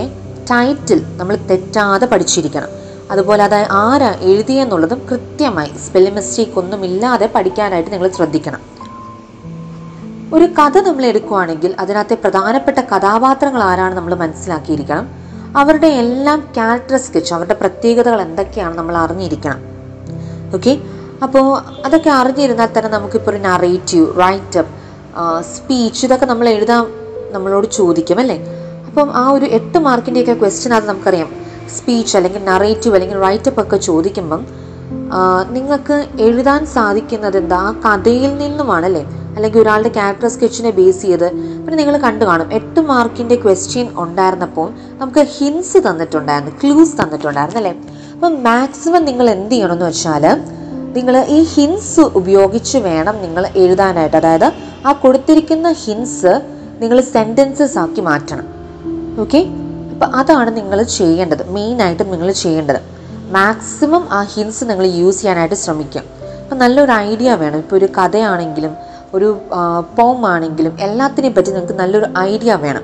ടൈറ്റിൽ 0.51 1.05
നമ്മൾ 1.19 1.35
തെറ്റാതെ 1.49 2.05
പഠിച്ചിരിക്കണം. 2.05 2.69
അതുപോലെ 3.11 3.43
അത് 3.43 3.59
ആരാ 3.85 4.11
എഴുതിയെന്നുള്ളതും 4.21 4.99
കൃത്യമായി 5.09 5.71
സ്പെല്ലിംഗ് 5.85 6.17
മിസ്റ്റേക്ക് 6.17 6.59
ഒന്നും 6.59 6.85
ഇല്ലാതെ 6.85 7.27
പഠിക്കാനായിട്ട് 7.35 7.91
നിങ്ങൾ 7.93 8.07
ശ്രദ്ധിക്കണം. 8.17 8.61
ഒരു 10.35 10.45
കഥ 10.59 10.77
നമ്മൾ 10.87 11.05
എടുക്കുകയാണെങ്കിൽ 11.05 11.75
അതിനകത്തെ 11.79 12.15
പ്രധാനപ്പെട്ട 12.23 12.79
കഥാപാത്രങ്ങൾ 12.79 13.63
ആരാണ് 13.63 13.97
നമ്മൾ 13.97 14.13
മനസ്സിലാക്കിയിരിക്കണം. 14.15 15.05
അവരുടെ 15.55 15.87
എല്ലാം 16.03 16.39
ക്യാരക്ടർ 16.57 16.97
സ്കെച്ച് 16.97 17.33
അവരുടെ 17.33 17.53
പ്രത്യേകതകൾ 17.53 18.21
എന്തൊക്കെയാണ് 18.21 18.75
നമ്മൾ 18.77 18.95
അറിഞ്ഞിരിക്കണം. 18.97 19.59
ഓക്കെ 20.55 20.73
അപ്പോൾ 21.25 21.45
അതൊക്കെ 21.85 22.09
അറിഞ്ഞിരുന്നാൽ 22.09 22.69
തന്നെ 22.77 22.89
നമുക്കിപ്പോൾ 22.89 23.31
ഒരു 23.31 23.37
നറേറ്റീവ് 23.37 24.07
റൈറ്റപ്പ് 24.21 24.71
സ്പീച്ച് 25.53 26.05
ഇതൊക്കെ 26.05 26.25
നമ്മൾ 26.25 26.49
എഴുതാൻ 26.49 26.81
നമ്മളോട് 27.31 27.67
ചോദിക്കും 27.79 28.19
അല്ലേ? 28.19 28.37
അപ്പം 28.91 29.09
ആ 29.15 29.31
ഒരു 29.31 29.47
എട്ട് 29.57 29.77
മാർക്കിന്റെയൊക്കെ 29.77 30.33
ക്വസ്റ്റ്യൻ 30.39 30.73
അത് 30.77 30.85
നമുക്കറിയാം. 30.89 31.29
സ്പീച്ച് 31.75 32.13
അല്ലെങ്കിൽ 32.17 32.41
നറേറ്റീവ് 32.43 32.95
അല്ലെങ്കിൽ 32.95 33.19
റൈറ്റപ്പ് 33.27 33.61
ഒക്കെ 33.61 33.77
ചോദിക്കുമ്പം 33.87 34.41
നിങ്ങൾക്ക് 35.55 35.95
എഴുതാൻ 36.25 36.61
സാധിക്കുന്നത് 36.65 37.37
എന്താ? 37.37 37.59
ആ 37.69 37.71
കഥയിൽ 37.85 38.31
നിന്നുമാണല്ലേ 38.41 39.03
അല്ലെങ്കിൽ 39.35 39.59
ഒരാളുടെ 39.61 39.91
ക്യാരക്ടർ 39.97 40.27
സ്കെച്ചിനെ 40.27 40.71
ബേസ് 40.79 41.01
ചെയ്ത് 41.01 41.25
പിന്നെ 41.31 41.75
നിങ്ങൾ 41.79 41.95
കണ്ടു 41.97 42.23
കാണും. 42.25 42.47
എട്ട് 42.53 42.81
മാർക്കിന്റെ 42.91 43.35
ക്വസ്റ്റ്യൻ 43.35 43.87
ഉണ്ടായിരുന്നപ്പോൾ 44.03 44.67
നമുക്ക് 45.01 45.23
ഹിൻസ് 45.37 45.77
തന്നിട്ടുണ്ടായിരുന്നു 45.77 46.53
ക്ലൂസ് 46.61 46.95
തന്നിട്ടുണ്ടായിരുന്നു 47.01 47.61
അല്ലേ? 47.61 47.73
അപ്പം 48.13 48.43
മാക്സിമം 48.43 49.03
നിങ്ങൾ 49.09 49.29
എന്ത് 49.35 49.53
ചെയ്യണമെന്ന് 49.53 49.85
വെച്ചാൽ 49.85 50.25
നിങ്ങൾ 50.97 51.17
ഈ 51.37 51.41
ഹിൻസ് 51.55 52.05
ഉപയോഗിച്ച് 52.19 52.77
വേണം 52.77 53.15
നിങ്ങൾ 53.25 53.43
എഴുതാനായിട്ട്. 53.63 54.17
അതായത് 54.17 54.47
ആ 54.87 54.91
കൊടുത്തിരിക്കുന്ന 55.03 55.69
ഹിൻസ് 55.83 56.33
നിങ്ങൾ 56.81 56.99
സെന്റൻസസ് 57.15 57.77
ആക്കി 57.77 58.01
മാറ്റണം. 58.01 58.60
ഓക്കെ 59.19 59.37
അപ്പോൾ 59.93 60.05
അതാണ് 60.05 60.57
നിങ്ങൾ 60.57 60.83
ചെയ്യേണ്ടത്. 60.83 61.49
മെയിനായിട്ടും 61.49 62.11
നിങ്ങൾ 62.11 62.31
ചെയ്യേണ്ടത്. 62.31 62.79
മാക്സിമം 63.31 64.07
ആ 64.11 64.23
ഹിൻസ് 64.23 64.63
നിങ്ങൾ 64.63 64.85
യൂസ് 64.85 65.21
ചെയ്യാനായിട്ട് 65.21 65.55
ശ്രമിക്കുക. 65.55 66.01
അപ്പം 66.43 66.57
നല്ലൊരു 66.57 66.91
ഐഡിയ 66.91 67.33
വേണം. 67.33 67.57
ഇപ്പോൾ 67.57 67.75
ഒരു 67.75 67.85
കഥയാണെങ്കിലും 67.97 68.75
ഒരു 69.13 69.37
പോം 69.97 70.25
ആണെങ്കിലും 70.25 70.77
എല്ലാത്തിനെയും 70.81 71.35
പറ്റി 71.35 71.51
നിങ്ങൾക്ക് 71.51 71.73
നല്ലൊരു 71.73 72.05
ഐഡിയ 72.19 72.55
വേണം. 72.55 72.81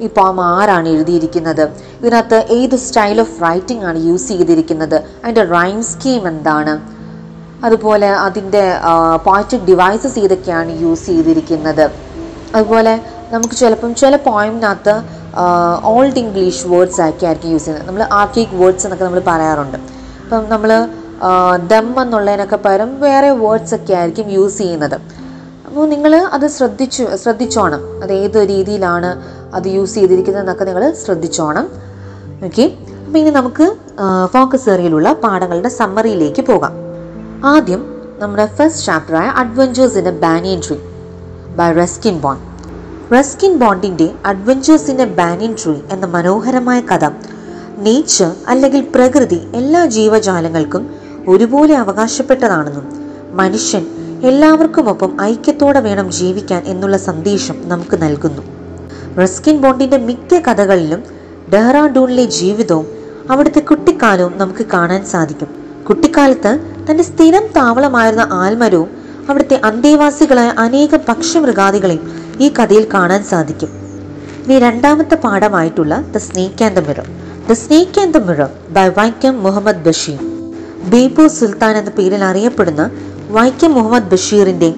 ഈ 0.00 0.06
പോം 0.06 0.40
ആരാണ് 0.40 0.88
എഴുതിയിരിക്കുന്നത്? 0.88 1.70
ഇതിനകത്ത് 2.00 2.46
ഏത് 2.50 2.76
സ്റ്റൈൽ 2.76 3.20
ഓഫ് 3.20 3.42
റൈറ്റിംഗ് 3.42 3.84
ആണ് 3.84 3.98
യൂസ് 3.98 4.28
ചെയ്തിരിക്കുന്നത്? 4.28 4.94
അതിന്റെ 4.94 5.44
റൈം 5.44 5.82
സ്കീം 5.82 6.28
എന്താണ്? 6.28 6.96
അതുപോലെ 7.64 8.08
അതിന്റെ 8.08 8.72
പോയറ്റിക് 9.24 9.60
ഡിവൈസസ് 9.60 10.18
ഏതൊക്കെയാണ് 10.18 10.80
യൂസ് 10.80 11.06
ചെയ്തിരിക്കുന്നത്? 11.06 11.90
അതുപോലെ 12.54 13.00
നമുക്ക് 13.32 13.54
ചിലപ്പം 13.54 13.94
ചില 13.94 14.16
പോയിമിനകത്ത് 14.16 15.15
ഓൾഡ് 15.92 16.18
ഇംഗ്ലീഷ് 16.22 16.62
വേർഡ്സ് 16.72 17.00
ആക്കി 17.06 17.24
ആയിരിക്കും 17.28 17.50
യൂസ് 17.54 17.64
ചെയ്യുന്നത്. 17.64 17.88
നമ്മൾ 17.88 18.02
ആർക്കിക് 18.20 18.54
വേർഡ്സ് 18.60 18.86
എന്നൊക്കെ 18.86 19.04
നമ്മൾ 19.04 19.22
പറയാറുണ്ട്. 19.30 19.78
അപ്പം 20.22 20.44
നമ്മൾ 20.54 20.70
ദം 21.72 21.86
എന്നുള്ളതിനൊക്കെ 22.02 22.58
പകരം 22.64 22.90
വേറെ 23.00 23.30
വേർഡ്സ് 23.42 23.74
ഒക്കെ 23.74 23.92
ആയിരിക്കും 24.00 24.26
യൂസ് 24.36 24.58
ചെയ്യുന്നത്. 24.58 24.96
അപ്പോൾ 25.66 25.86
നിങ്ങൾ 25.92 26.12
അത് 26.36 26.46
ശ്രദ്ധിച്ചു 26.56 27.04
ശ്രദ്ധിച്ചോണം. 27.22 27.82
അത് 28.02 28.12
ഏത് 28.12 28.38
രീതിയിലാണ് 28.52 29.10
അത് 29.56 29.66
യൂസ് 29.76 29.94
ചെയ്തിരിക്കുന്നത് 29.94 30.42
എന്നൊക്കെ 30.42 30.64
നിങ്ങൾ 30.64 30.84
ശ്രദ്ധിച്ചോണം. 31.04 31.66
ഓക്കെ 32.48 32.64
അപ്പോൾ 33.06 33.18
ഇനി 33.18 33.30
നമുക്ക് 33.40 33.66
ഫോക്കസ് 34.34 34.68
ഏറിയയിലുള്ള 34.70 35.08
പാഠങ്ങളുടെ 35.24 35.70
സമ്മറിയിലേക്ക് 35.80 36.42
പോകാം. 36.50 36.72
ആദ്യം 37.52 37.82
നമ്മുടെ 38.20 38.46
first 38.58 38.86
ചാപ്റ്ററായ 38.86 39.28
adventures 39.42 39.98
in 40.00 40.08
a 40.08 40.14
banyan 40.26 40.60
tree 40.66 40.76
by 41.58 41.68
Ruskin 41.82 42.16
Bond 42.24 42.44
Ruskin 43.12 43.58
ബോണ്ടിന്റെ 43.58 44.10
adventures 44.26 44.90
in 44.90 45.02
a 45.02 45.04
banyan 45.04 45.54
tree 45.64 45.74
എന്ന 45.90 46.06
മനോഹരമായ 46.06 46.80
കഥ. 46.80 47.04
നേച്ചർ 47.78 48.32
അല്ലെങ്കിൽ 48.48 48.86
പ്രകൃതി 48.94 49.40
എല്ലാ 49.54 49.86
ജീവജാലങ്ങൾക്കും 49.86 50.90
ഒരുപോലെ 51.28 51.74
അവകാശപ്പെട്ടതാണെന്നും 51.76 52.86
മനുഷ്യൻ 53.36 53.86
എല്ലാവർക്കുമൊപ്പം 54.22 55.20
ഐക്യത്തോടെ 55.22 55.80
വേണം 55.80 56.12
ജീവിക്കാൻ 56.12 56.62
എന്നുള്ള 56.66 56.96
സന്ദേശം 56.96 57.54
നമുക്ക് 57.64 58.02
നൽകുന്നു. 58.02 58.42
റസ്കിൻ 59.22 59.60
ബോണ്ടിന്റെ 59.60 59.96
മിക്ക 59.96 60.34
കഥകളിലും 60.34 61.02
ഡെഹ്റാഡൂണിലെ 61.52 62.24
ജീവിതവും 62.24 62.86
അവിടുത്തെ 63.30 63.60
കുട്ടിക്കാലവും 63.60 64.34
നമുക്ക് 64.36 64.66
കാണാൻ 64.66 65.04
സാധിക്കും. 65.04 65.48
കുട്ടിക്കാലത്ത് 65.88 66.58
തന്റെ 66.90 67.02
സ്ഥിരം 67.02 67.46
താവളമായിരുന്ന 67.56 68.28
ആൽമരവും 68.32 68.90
അവിടുത്തെ 69.28 69.60
അന്തേവാസികളായ 69.64 70.52
അനേകം 70.58 71.00
പക്ഷിമൃഗാദികളെയും 71.08 72.15
ഈ 72.40 72.48
കഥയിൽ 72.48 72.88
കാണാൻ 72.94 73.24
സാധിക്കും. 73.24 73.70
ഇനി 74.44 74.58
രണ്ടാമത്തെ 74.58 75.14
പാഠമായിട്ടുള്ള 75.14 76.04
the 76.14 76.16
snake 76.16 76.64
and 76.64 76.76
the 76.76 76.88
mirror. 76.88 77.06
The 77.48 77.52
snake 77.52 78.00
and 78.00 78.14
the 78.14 78.16
mirror 78.16 78.50
by 78.70 78.88
Vaikom 78.88 79.42
Muhammad 79.42 79.84
Basheer. 79.86 80.20
Baby 80.92 81.28
സുൽത്താൻ 81.28 81.76
എന്ന 81.76 81.90
പേരിൽ 81.90 82.24
അറിയപ്പെടുന്ന 82.24 82.90
വൈക്കം 83.28 83.74
മുഹമ്മദ് 83.74 84.10
ബഷീറിന്റെ 84.10 84.74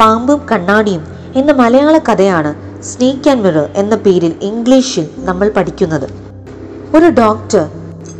പാമ്പും 0.00 0.40
കണ്ണാടിയും 0.52 1.02
എന്ന 1.34 1.52
മലയാള 1.52 1.98
കഥയാണ് 1.98 2.52
സ്നേക്ക് 2.82 3.30
ആൻഡ് 3.30 3.44
മിറർ 3.44 3.70
എന്ന 3.74 3.96
പേരിൽ 3.96 4.34
ഇംഗ്ലീഷിൽ 4.42 5.10
നമ്മൾ 5.18 5.48
പഠിക്കുന്നത്. 5.48 6.08
ഒരു 6.96 7.06
ഡോക്ടർ 7.06 7.68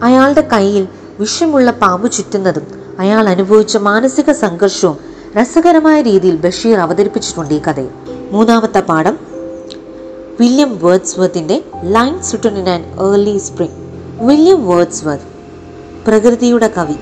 അയാളുടെ 0.03 0.49
കയ്യിൽ 0.53 0.89
വിഷമുള്ള 1.21 1.71
പാമ്പ് 1.71 2.13
ചുറ്റുന്നതും 2.13 2.67
അയാൾ 2.99 3.29
അനുഭവിച്ച 3.29 3.77
മാനസിക 3.77 4.33
സംഘർഷവും 4.33 4.97
രസകരമായ 5.39 6.03
രീതിയിൽ 6.03 6.37
ബഷീർ 6.37 6.79
അവതരിപ്പിച്ചിട്ടുണ്ട് 6.79 7.55
ഈ 7.55 7.61
കഥയിൽ. 7.69 8.02
മൂന്നാമത്തെ 8.33 8.81
പാഠം. 8.81 9.19
William 10.41 10.79
വേർഡ്സ്വർത്തിന്റെ 10.83 11.65
lines 11.85 12.33
written 12.33 12.59
in 12.59 12.69
an 12.69 12.83
early 13.01 13.39
spring. 13.39 13.77
William 14.21 14.69
Wordsworth 14.69 15.29
പ്രകൃതിയുടെ 16.07 16.69
കവി. 16.69 16.97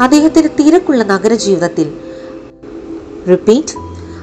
അദ്ദേഹത്തിന്റെ 0.00 0.50
തിരക്കുള്ള 0.58 1.02
നഗരജീവിതത്തിൽ 1.02 1.98
റിപ്പീറ്റ് 3.28 3.74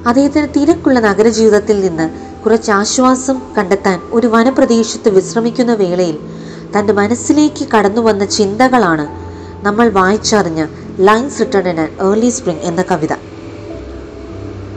അദ്ദേഹത്തിന് 0.07 0.47
തിരക്കുള്ള 0.55 1.00
നഗരജീവിതത്തിൽ 1.00 1.79
നിന്ന് 1.81 2.09
കുറച്ച് 2.43 2.71
ആശ്വാസം 2.71 3.41
കണ്ടെത്താൻ 3.57 4.01
ഒരു 4.12 4.27
വനപ്രദേശത്ത് 4.27 5.09
വിശ്രമിക്കുന്ന 5.09 5.74
വേളയിൽ 5.74 6.17
തന്റെ 6.77 6.93
മനസ്സിലേക്ക് 6.93 7.67
കടന്നു 7.67 8.01
വന്ന 8.01 8.25
ചിന്തകളാണ് 8.25 9.07
നമ്മൾ 9.65 9.89
വായിച്ചറിഞ്ഞ 9.89 10.65
lines 11.00 11.39
written 11.39 11.69
in 11.69 11.79
an 11.79 11.89
early 12.07 12.29
spring 12.29 12.62
എന്ന 12.62 12.81
കവിത. 12.81 13.13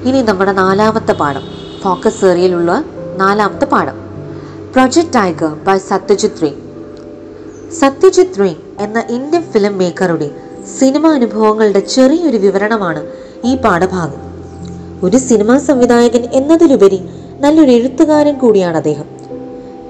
ഇനി 0.04 0.22
നമ്മുടെ 0.22 0.52
നാലാമത്തെ 0.52 1.12
പാഠം. 1.12 1.42
ഫോക്കസ് 1.82 2.24
ഏറിയയിലുള്ള 2.24 2.84
നാലാമത്തെ 3.16 3.64
പാഠം. 3.64 3.96
Project 4.72 5.14
tiger 5.14 5.52
by 5.64 5.78
Satyajit 5.78 6.42
Ray 6.42 6.52
Satyajit 7.80 8.40
Ray 8.40 8.56
എന്ന 8.78 9.04
ഇന്ത്യൻ 9.10 9.42
ഫിലിം 9.42 9.78
മേക്കറുടെ 9.78 10.30
സിനിമ 10.78 11.06
അനുഭവങ്ങളുടെ 11.06 11.78
ചെറിയൊരു 11.78 12.36
വിവരണമാണ് 12.36 13.06
ഈ 13.44 13.56
പാഠഭാഗം. 13.56 14.20
ഒരു 15.02 15.16
സിനിമാ 15.16 15.58
സംവിധായകൻ 15.58 16.28
എന്നതിലുപരി 16.32 17.00
നല്ലൊരു 17.40 17.70
എഴുത്തുകാരൻ 17.70 18.38
കൂടിയാണ് 18.38 18.76
അദ്ദേഹം. 18.76 19.04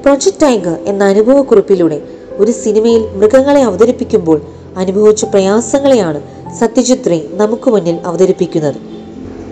പ്രൊജക്ട് 0.02 0.43
ടൈഗർ 0.43 0.79
എന്ന 0.87 1.05
അനുഭവക്കുറിപ്പിലൂടെ 1.05 2.02
ഒരു 2.37 2.52
സിനിമയിൽ 2.52 3.02
മൃഗങ്ങളെ 3.17 3.62
അവതരിപ്പിക്കുമ്പോൾ 3.62 4.40
അനുഭവിച്ച 4.76 5.25
പ്രയാസങ്ങളെയാണ് 5.25 6.21
സത്യജിത് 6.59 7.11
റേ 7.11 7.29
നമുക്ക് 7.33 7.71
മുന്നിൽ 7.71 8.00
അവതരിപ്പിക്കുന്നത്. 8.05 9.00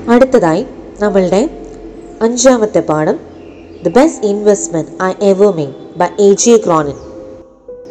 അടുത്തതായി 0.08 0.66
നമ്മളുടെ 1.00 1.50
അഞ്ചാമത്തെ 2.22 2.80
പാഠം. 2.80 3.16
The 3.86 3.88
best 3.88 4.26
investment 4.26 5.02
I 5.02 5.10
ever 5.22 5.56
made 5.56 5.98
by 5.98 6.06
A 6.20 6.32
J 6.32 6.62
Cronin 6.66 6.94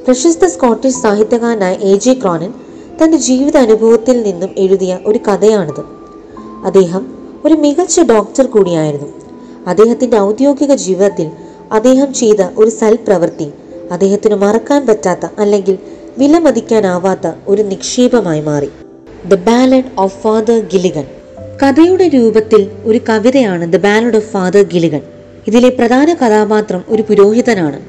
പ്രശസ്ത 0.06 0.46
സ്കോട്ടിഷ് 0.46 0.96
സാഹിത്യകാരനായ 0.96 1.74
എ 1.74 1.96
ജി 1.96 2.14
ക്രോണിൻ 2.14 2.54
തന്റെ 3.02 3.18
ജീവിത 3.18 3.58
അനുഭവത്തിൽ 3.58 4.22
നിന്നും 4.22 4.50
എഴുതിയ 4.58 5.00
ഒരു 5.06 5.20
കഥയാണിത്. 5.28 5.84
അദ്ദേഹം 6.66 7.04
ഒരു 7.46 7.54
മികച്ച 7.54 8.00
ഡോക്ടർ 8.00 8.46
കൂടിയായിരുന്നു. 8.46 9.10
അദ്ദേഹത്തിന്റെ 9.68 10.20
ഔദ്യോഗിക 10.20 10.74
ജീവിതത്തിൽ 10.74 11.32
അദ്ദേഹം 11.72 12.14
ചെയ്ത 12.14 12.42
ഒരു 12.58 12.70
സൽപ്രവൃത്തി 12.70 13.54
അദ്ദേഹത്തിന് 13.92 14.36
മറക്കാൻ 14.36 14.88
പറ്റാത്ത 14.88 15.26
അല്ലെങ്കിൽ 15.40 15.78
വിലമതിക്കാനാവാത്ത 16.18 17.32
ഒരു 17.48 17.62
നിക്ഷേപമായി 17.62 18.42
മാറി. 18.42 18.70
The 19.26 19.34
ballad 19.34 19.92
of 19.98 20.18
Father 20.22 20.60
Gilligan 20.74 21.08
കഥയുടെ 21.64 22.08
രൂപത്തിൽ 22.08 22.70
ഒരു 22.84 23.00
കവിതയാണ് 23.10 23.74
the 23.74 23.76
ballad 23.76 24.16
of 24.16 24.32
Father 24.32 24.64
Gilligan 24.64 25.02
ഇതിലെ 25.48 25.70
പ്രധാന 25.70 26.14
കഥാപാത്രം 26.14 26.84
ഒരു 26.88 27.02
പുരോഹിതനാണ്. 27.02 27.80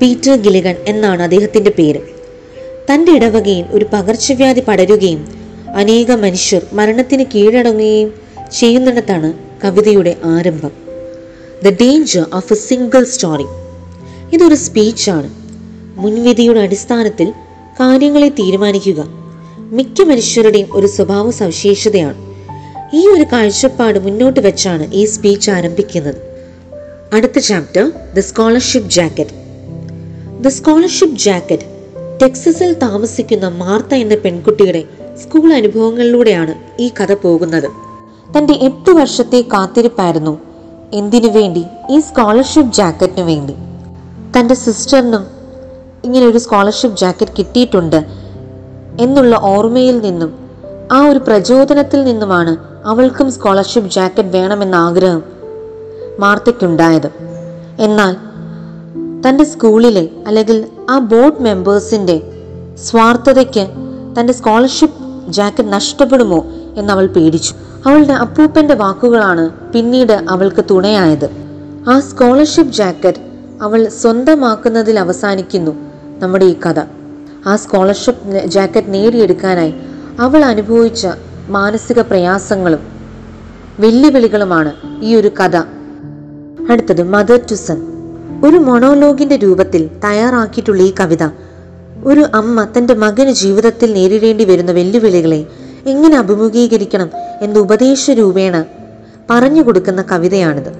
പീറ്റർ 0.00 0.36
ഗിലിഗൺ 0.36 0.74
എന്നാണ് 0.86 1.22
അദ്ദേഹത്തിന്റെ 1.22 1.70
പേര്. 1.70 2.00
തന്റെ 2.92 3.12
ഇടവകയിൽ 3.12 3.64
ഒരു 3.70 3.86
പകർച്ചവ്യാധി 3.92 4.60
പടരുകയും 4.60 5.28
അനേകം 5.74 6.20
മനുഷ്യർ 6.20 6.66
മരണത്തിന് 6.72 7.24
കീഴടങ്ങുകയും 7.34 8.14
ചെയ്യുന്നിടത്താണ് 8.52 9.32
കവിതയുടെ 9.64 10.16
ആരംഭം. 10.24 10.70
The 11.64 11.68
danger 11.68 12.26
of 12.32 12.52
a 12.52 12.56
single 12.56 13.04
story 13.04 13.46
ഇതൊരു 14.32 14.54
സ്പീച്ചാണ്. 14.54 15.30
മുൻവിധിയുടെ 15.96 16.60
അടിസ്ഥാനത്തിൽ 16.60 17.30
കാര്യങ്ങളെ 17.80 18.28
തീരുമാനിക്കുക 18.28 19.04
മിക്ക 19.58 20.02
മനുഷ്യരുടെയും 20.02 20.68
ഒരു 20.72 20.86
സ്വഭാവ 20.86 21.30
സവിശേഷതയാണ് 21.30 22.25
ഈ 22.94 23.08
ഒരു 23.08 23.24
കാഴ്ചപ്പാട് 23.32 23.98
മുന്നോട്ട് 23.98 24.40
വെച്ചാണ് 24.40 24.94
ഈ 24.94 25.04
സ്പീച്ച് 25.04 25.50
ആരംഭിക്കുന്നത്. 25.50 26.16
അടുത്ത 27.12 27.38
chapter 27.38 27.92
the 28.16 28.18
scholarship 28.18 28.90
jacket 28.90 29.30
the 30.42 30.48
scholarship 30.48 31.18
jacket 31.18 31.62
ടെക്സസിൽ 32.22 32.72
താമസിക്കുന്ന 32.72 33.48
മാർത്ത 33.48 33.94
എന്ന 33.94 34.14
പെൺകുട്ടിയുടെ 34.14 34.84
സ്കൂൾ 35.22 35.52
അനുഭവങ്ങളിലൂടെയാണ് 35.52 36.54
ഈ 36.80 36.90
കഥ 37.00 37.12
പോകുന്നത്. 37.12 37.68
തന്റെ 38.36 38.52
എട്ട് 38.52 38.90
വർഷത്തെ 38.90 39.40
കാത്തിരിപ്പായിരുന്നു 39.40 40.40
എന്തിനു 40.94 41.28
വേണ്ടി? 41.28 41.64
ഈ 41.90 42.00
സ്കോളർഷിപ്പ് 42.00 42.74
ജാക്കറ്റിനു 42.74 43.26
വേണ്ടി. 43.26 43.54
തന്റെ 44.38 44.54
സിസ്റ്ററിനും 44.54 45.26
ഇങ്ങനെ 46.04 46.26
ഒരു 46.26 46.38
സ്കോളർഷിപ്പ് 46.38 46.98
ജാക്കറ്റ് 46.98 47.32
കിട്ടിയിട്ടുണ്ട് 47.38 48.06
എന്നുള്ള 49.00 49.36
ഓർമ്മയിൽ 49.42 49.98
നിന്നും 50.00 50.46
ആ 50.92 51.06
ഒരു 51.06 51.18
പ്രചോദനത്തിൽ 51.18 52.04
നിന്നുമാണ് 52.04 52.75
അവൾക്കും 52.86 53.32
സ്കോളർഷിപ്പ് 53.32 53.90
ജാക്കറ്റ് 53.90 54.28
വേണമെന്ന 54.28 54.74
ആഗ്രഹം 54.74 55.22
മാർത്തയ്ക്കുണ്ടായത്. 56.18 57.10
എന്നാൽ 57.80 58.16
തന്റെ 59.28 59.44
സ്കൂളിലെ 59.44 60.08
അല്ലെങ്കിൽ 60.26 60.66
ആ 60.90 60.98
ബോർഡ് 60.98 61.42
മെമ്പേഴ്സിന്റെ 61.42 62.22
സ്വാർത്ഥതയ്ക്ക് 62.78 63.66
തന്റെ 64.20 64.32
സ്കോളർഷിപ്പ് 64.32 65.32
ജാക്കറ്റ് 65.32 65.72
നഷ്ടപ്പെടുമോ 65.72 66.46
എന്ന് 66.76 66.92
അവൾ 66.92 67.06
പേടിച്ചു. 67.06 67.54
അവളുടെ 67.86 68.12
അപ്പൂപ്പന്റെ 68.12 68.74
വാക്കുകളാണ് 68.74 69.50
പിന്നീട് 69.72 70.12
അവൾക്ക് 70.12 70.64
തുണയായത്. 70.70 71.28
ആ 71.88 72.00
സ്കോളർഷിപ്പ് 72.00 72.72
ജാക്കറ്റ് 72.72 73.18
അവൾ 73.62 73.88
സ്വന്തമാക്കുന്നതിൽ 73.88 74.98
അവസാനിക്കുന്നു 74.98 75.70
നമ്മുടെ 76.18 76.44
ഈ 76.44 76.54
കഥ. 76.66 76.80
ആ 77.46 77.56
സ്കോളർഷിപ്പ് 77.56 78.46
ജാക്കറ്റ് 78.46 78.94
നേടിയെടുക്കാനായി 78.94 79.74
അവൾ 80.20 80.44
അനുഭവിച്ച 80.44 81.06
മാനസിക 81.48 82.00
പ്രയാസങ്ങളും 82.00 82.80
വെല്ലുവിളികളുമാണ് 83.80 84.72
ഈ 85.02 85.14
ഒരു 85.14 85.28
കഥ. 85.28 85.56
അടുത്തത് 86.70 87.02
മദർ 87.02 87.40
ടു 87.50 87.54
സൺ 87.54 87.78
ഒരു 88.44 88.56
മൊണോലോഗിന്റെ 88.56 89.36
രൂപത്തിൽ 89.36 89.90
തയ്യാറാക്കിയിട്ടുള്ള 90.04 90.82
ഈ 90.82 90.94
കവിത 91.00 91.24
ഒരു 92.04 92.26
അമ്മ 92.34 92.66
തന്റെ 92.78 92.94
മകന് 92.94 93.30
ജീവിതത്തിൽ 93.30 93.92
നേരിടേണ്ടി 93.92 94.44
വരുന്ന 94.44 94.72
വെല്ലുവിളികളെ 94.72 95.46
എങ്ങനെ 95.86 96.16
അഭിമുഖീകരിക്കണം 96.16 97.10
എന്ന 97.42 97.58
ഉപദേശ 97.58 98.10
രൂപേണ 98.10 98.64
പറഞ്ഞു 99.30 99.62
കൊടുക്കുന്ന 99.62 100.02
കവിതയാണിത്. 100.02 100.72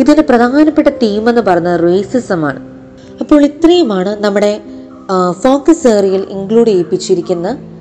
ഇതിന്റെ 0.00 0.22
പ്രധാനപ്പെട്ട 0.22 0.88
തീം 0.88 1.28
എന്ന് 1.28 1.40
പറയുന്നത് 1.40 1.80
റേസിസമാണ് 1.80 2.60
അപ്പോൾ 3.20 3.44
ഇത്രയുമാണ് 3.44 4.24
നമ്മുടെ 4.24 4.60
ഫോക്കസ് 5.32 5.86
ഏറിയയിൽ 5.88 6.26
ഇൻക്ലൂഡ് 6.30 6.68
ചെയ്യിപ്പിച്ചിരിക്കുന്ന 6.68 7.73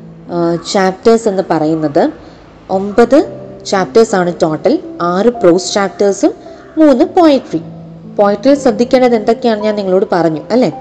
ചാപ്റ്റേഴ്സ് 0.72 1.28
എന്ന് 1.28 1.44
പറയുന്നത് 1.50 2.14
ഒമ്പത് 2.70 3.44
ചാപ്റ്റേഴ്സ് 3.66 4.16
ആണ് 4.16 4.34
ടോട്ടൽ 4.42 4.80
ആറ് 5.02 5.26
പ്രോസ് 5.26 5.74
ചാപ്റ്റേഴ്സും 5.74 6.32
മൂന്ന് 6.78 7.06
പോയട്രി 7.06 7.62
പോയട്രിയിൽ 8.16 8.56
ശ്രദ്ധിക്കേണ്ടത് 8.56 9.16
എന്തൊക്കെയാണ് 9.16 9.62
ഞാൻ 9.62 9.76
നിങ്ങളോട് 9.76 10.06
പറഞ്ഞു 10.12 10.42
അല്ലേ? 10.52 10.72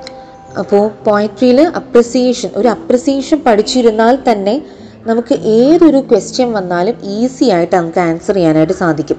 അപ്പോൾ 0.58 0.90
പോയട്രിയിൽ 1.04 1.61
അപ്രിസിയേഷൻ 1.61 2.50
ഒരു 2.56 2.68
അപ്രിസിയേഷൻ 2.68 3.40
പഠിച്ചിരുന്നാൽ 3.46 4.18
തന്നെ 4.32 4.62
നമുക്ക് 5.06 5.34
ഏതൊരു 5.34 6.00
ക്വസ്റ്റ്യൻ 6.00 6.52
വന്നാലും 6.52 6.96
ഈസി 7.04 7.44
ആയിട്ട് 7.44 7.76
നമുക്ക് 7.76 7.99
ആൻസർ 7.99 8.34
ചെയ്യാനായിട്ട് 8.34 8.72
സാധിക്കും. 8.72 9.16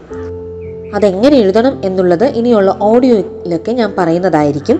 അതെങ്ങനെ 0.95 1.35
എഴുതണം 1.35 1.81
എന്നുള്ളത് 1.83 2.25
ഇനിയുള്ള 2.25 2.77
ഓഡിയോയിലൊക്കെ 2.81 3.71
ഞാൻ 3.71 3.93
പറയുന്നതായിരിക്കും. 3.97 4.79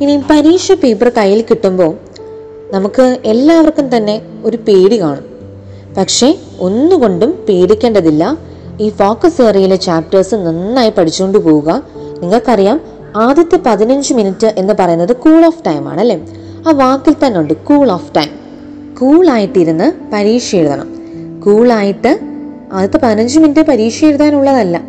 ഇനി 0.00 0.24
പരീക്ഷ 0.30 0.72
പേപ്പർ 0.72 1.08
കയ്യിൽ 1.08 1.44
കിട്ടുമ്പോൾ 1.50 1.98
നമുക്ക് 2.72 3.18
എല്ലാവർക്കും 3.24 3.96
തന്നെ 3.96 4.22
ഒരു 4.44 4.56
പേടി 4.56 5.00
കാണും. 5.00 5.24
പക്ഷേ 5.94 6.38
ഒന്നുകൊണ്ടും 6.60 7.44
പേടിക്കേണ്ടതില്ല. 7.48 8.36
ഈ 8.80 8.88
ഫോക്കസ് 8.88 9.42
ഏറിയയിലെ 9.42 9.76
ചാപ്റ്റേഴ്സ് 9.76 10.34
നന്നായി 10.34 10.90
പഠിച്ചുകൊണ്ട് 10.90 11.38
പോവുക. 11.38 11.82
നിങ്ങൾക്കറിയാം 12.22 12.80
ആദ്യത്തെ 13.16 13.58
പതിനഞ്ച് 13.66 14.14
മിനിറ്റ് 14.14 14.46
എന്ന് 14.46 14.74
പറയുന്നത് 14.80 15.16
കൂൾ 15.16 15.46
ഓഫ് 15.46 15.64
ടൈം 15.66 15.88
ആണ് 15.88 16.00
അല്ലേ? 16.00 16.26
ആ 16.68 16.70
വാക്കിൽ 16.70 17.26
തന്നെ 17.26 17.40
ഉണ്ട് 17.40 17.54
കൂൾ 17.54 17.90
ഓഫ് 17.90 18.14
ടൈം 18.16 18.28
കൂൾ 19.00 19.16
കൂളായിട്ടിരുന്ന് 19.16 19.92
പരീക്ഷ 20.12 20.56
എഴുതണം. 20.56 20.94
കൂളായിട്ട് 21.44 22.18
ആദ്യത്തെ 22.72 22.98
പതിനഞ്ച് 23.02 23.38
മിനിറ്റ് 23.38 23.60
പരീക്ഷ 23.60 24.04
എഴുതാനുള്ളതല്ല. 24.04 24.80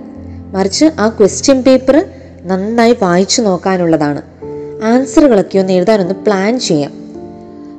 മറിച്ച് 0.52 0.86
ആ 1.00 1.10
ക്വസ്റ്റ്യൻ 1.10 1.64
പേപ്പർ 1.64 2.06
നന്നായി 2.44 2.96
വായിച്ചു 3.02 3.42
നോക്കാനുള്ളതാണ്. 3.42 4.22
ആൻസറുകളൊക്കെ 4.84 5.60
ഒന്ന് 5.60 5.74
എഴുതാനൊന്ന് 5.74 6.14
പ്ലാൻ 6.14 6.60
ചെയ്യാം. 6.60 7.03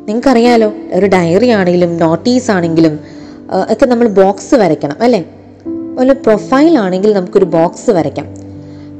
നിങ്ങൾക്കറിയാലോ 0.08 0.72
ഒരു 0.92 1.06
ഡയറി 1.06 1.48
ആണെങ്കിലും 1.48 1.96
നോട്ടീസ് 1.98 2.50
ആണെങ്കിലും 2.50 3.00
ഒക്കെ 3.72 3.86
നമ്മൾ 3.86 4.08
ബോക്സ് 4.08 4.54
വരയ്ക്കണം 4.54 4.96
അല്ലേ? 5.00 5.24
ഒരു 5.98 6.12
പ്രൊഫൈൽ 6.12 6.78
ആണെങ്കിൽ 6.78 7.12
നമുക്കൊരു 7.12 7.44
ബോക്സ് 7.44 7.90
വരയ്ക്കാം. 7.90 8.26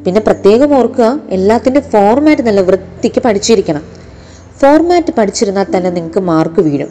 പിന്നെ 0.04 0.20
പ്രത്യേകം 0.20 0.78
ഓർക്കുക 0.78 1.20
എല്ലാത്തിന്റെ 1.30 1.80
ഫോർമാറ്റ് 1.80 2.42
നല്ല 2.42 2.60
വൃത്തിക്ക് 2.60 3.22
പഠിച്ചിരിക്കണം. 3.22 3.82
ഫോർമാറ്റ് 4.60 5.12
പഠിച്ചിരുന്നാൽ 5.18 5.66
തന്നെ 5.76 5.90
നിങ്ങൾക്ക് 5.90 6.20
മാർക്ക് 6.20 6.60
വീഴും. 6.60 6.90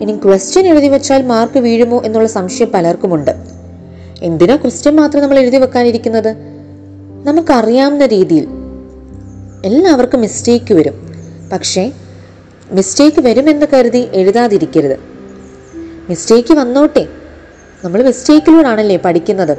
ഇനി 0.00 0.12
ക്വസ്റ്റ്യൻ 0.24 0.66
എഴുതി 0.66 0.88
വെച്ചാൽ 0.88 1.22
മാർക്ക് 1.22 1.58
വീഴുമോ 1.58 2.02
എന്നുള്ള 2.04 2.28
സംശയം 2.28 2.70
പലർക്കുമുണ്ട്. 2.74 3.30
എന്തിനാ 4.22 4.56
ക്വസ്റ്റ്യൻ 4.56 4.96
മാത്രം 4.96 5.22
നമ്മൾ 5.22 5.38
എഴുതി 5.38 5.56
വെക്കാനിരിക്കുന്നത്? 5.56 6.30
നമുക്കറിയാവുന്ന 7.26 8.06
രീതിയിൽ 8.06 8.46
എല്ലാവർക്കും 9.64 10.20
മിസ്റ്റേക്ക് 10.20 10.74
വരും. 10.74 10.96
പക്ഷേ 11.52 11.92
മിസ്റ്റേക്ക് 12.72 13.20
വരുമെന്ന് 13.20 13.66
കരുതി 13.72 14.08
എഴുതാതിരിക്കരുത്. 14.12 14.96
മിസ്റ്റേക്ക് 16.10 16.54
വന്നോട്ടെ. 16.54 17.08
നമ്മൾ 17.84 18.02
മിസ്റ്റേക്കിലൂടാണല്ലേ 18.02 18.96
പഠിക്കുന്നത്. 18.96 19.58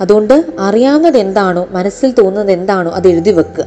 അതുകൊണ്ട് 0.00 0.44
അറിയാവുന്നത് 0.58 1.16
എന്താണോ 1.16 1.68
മനസ്സിൽ 1.70 2.10
തോന്നുന്നത് 2.12 2.52
എന്താണോ 2.52 2.90
അത് 2.90 3.08
എഴുതി 3.08 3.30
വെക്കുക 3.30 3.64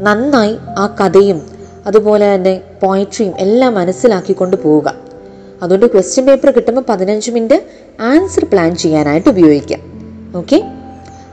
നന്നായി 0.00 0.56
ആ 0.78 0.96
കഥയും 1.00 1.42
അതുപോലെ 1.86 2.34
തന്നെ 2.34 2.60
പോയിട്രിയും 2.82 3.32
എല്ലാം 3.38 3.74
മനസ്സിലാക്കിക്കൊണ്ട് 3.74 4.56
പോവുക. 4.56 4.94
അതുകൊണ്ട് 5.62 5.86
ക്വസ്റ്റ്യൻ 5.86 6.26
പേപ്പർ 6.26 6.50
കിട്ടുമ്പോൾ 6.50 6.84
പതിനഞ്ച് 6.88 7.30
മിനിറ്റ് 7.30 7.62
ആൻസർ 8.00 8.44
പ്ലാൻ 8.44 8.76
ചെയ്യാനായിട്ട് 8.76 9.28
ഉപയോഗിക്കാം. 9.28 9.80
ഓക്കെ 10.36 10.64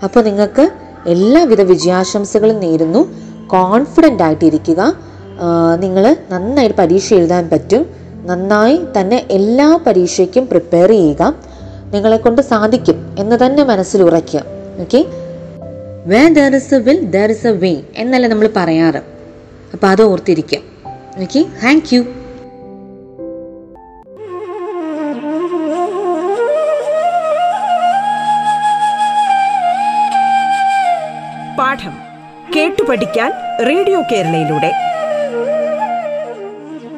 അപ്പോൾ 0.04 0.24
നിങ്ങൾക്ക് 0.24 0.70
എല്ലാവിധ 1.08 1.62
വിജയാശംസകളും 1.62 2.60
നേരുന്നു. 2.60 3.02
കോൺഫിഡന്റ് 3.48 4.24
ആയിട്ടിരിക്കുക. 4.24 5.00
നിങ്ങൾ 5.80 6.16
നന്നായിട്ട് 6.32 6.76
പരീക്ഷ 6.76 7.14
എഴുതാൻ 7.14 7.50
പറ്റും. 7.50 7.84
നന്നായി 8.30 8.80
തന്നെ 9.00 9.26
എല്ലാ 9.32 9.80
പരീക്ഷയ്ക്കും 9.88 10.48
പ്രിപ്പയർ 10.48 10.90
ചെയ്യുക. 10.90 11.34
നിങ്ങളെ 11.94 12.18
കൊണ്ട് 12.18 12.42
സാധിക്കും 12.42 13.16
എന്ന് 13.20 13.36
തന്നെ 13.46 13.64
മനസ്സിൽ 13.64 14.04
ഉറയ്ക്കുക. 14.04 14.44
Okay 14.82 15.06
way 16.06 16.22
there 16.28 16.56
is 16.56 16.76
a 16.76 16.78
will 16.78 17.02
there 17.16 17.32
is 17.32 17.48
a 17.48 17.52
way 17.52 17.74
എന്നല്ല 17.96 18.28
നമ്മൾ 18.28 18.50
പറയാറ്. 18.56 19.02
അപ്പോൾ 19.74 19.88
അത് 19.88 20.04
ഓർത്തിരിക്കുക. 20.04 20.60
ഓക്കെ 21.22 21.46
താങ്ക് 21.64 21.96
യു 21.96 22.02
പാഠം 31.60 31.94
കേട്ടു 32.56 32.84
പഠിക്കാൻ 32.90 33.32
റേഡിയോ 33.70 34.02
കേരളയിലൂടെ. 34.12 34.87